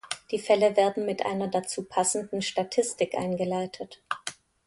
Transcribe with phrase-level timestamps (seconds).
[0.31, 4.01] Die Fälle werden mit einer dazu passenden Statistik eingeleitet.